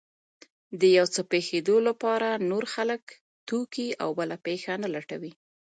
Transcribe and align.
د 0.79 0.81
يو 0.97 1.05
څه 1.13 1.21
پېښېدو 1.31 1.75
لپاره 1.87 2.27
نور 2.49 2.63
خلک، 2.73 3.03
توکي 3.47 3.87
او 4.03 4.09
بله 4.19 4.35
پېښه 4.45 4.73
نه 4.83 4.87
لټوي. 4.95 5.31